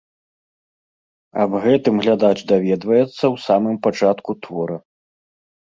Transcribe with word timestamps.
Аб 1.43 1.51
гэтым 1.65 1.93
глядач 2.05 2.33
даведваецца 2.53 3.13
ў 3.13 3.35
самым 3.47 3.75
пачатку 3.85 4.31
твора. 4.47 4.77